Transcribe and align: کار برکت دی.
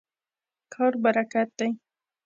کار 0.73 0.93
برکت 1.03 1.49
دی. 1.57 1.67